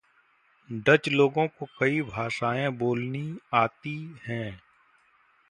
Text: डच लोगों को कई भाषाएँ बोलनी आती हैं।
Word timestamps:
डच 0.69 1.09
लोगों 1.09 1.47
को 1.47 1.65
कई 1.79 2.01
भाषाएँ 2.01 2.69
बोलनी 2.69 3.37
आती 3.53 3.95
हैं। 4.27 4.61